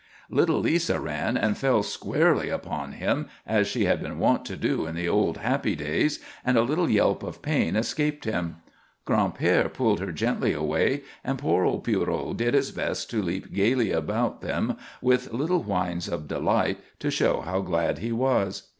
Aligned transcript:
Little 0.31 0.59
Lisa 0.59 0.99
ran 0.99 1.37
and 1.37 1.55
fell 1.55 1.83
squarely 1.83 2.49
upon 2.49 2.93
him, 2.93 3.27
as 3.45 3.67
she 3.67 3.85
had 3.85 4.01
been 4.01 4.17
wont 4.17 4.45
to 4.45 4.57
do 4.57 4.87
in 4.87 4.95
the 4.95 5.07
old, 5.07 5.37
happy 5.37 5.75
days, 5.75 6.17
and 6.43 6.57
a 6.57 6.63
little 6.63 6.89
yelp 6.89 7.21
of 7.21 7.43
pain 7.43 7.75
escaped 7.75 8.25
him. 8.25 8.55
Gran'père 9.05 9.71
pulled 9.71 9.99
her 9.99 10.11
gently 10.11 10.53
away, 10.53 11.03
and 11.23 11.37
poor 11.37 11.65
old 11.65 11.83
Pierrot 11.83 12.37
did 12.37 12.55
his 12.55 12.71
best 12.71 13.11
to 13.11 13.21
leap 13.21 13.53
gayly 13.53 13.91
upon 13.91 14.37
them 14.41 14.75
with 15.03 15.31
little 15.33 15.61
whines 15.61 16.07
of 16.07 16.27
delight, 16.27 16.79
to 16.97 17.11
show 17.11 17.41
how 17.41 17.59
glad 17.61 17.99
he 17.99 18.11
was. 18.11 18.63